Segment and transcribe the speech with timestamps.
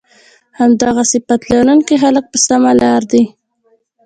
[0.59, 3.23] همدغه صفت لرونکي خلک په سمه لار دي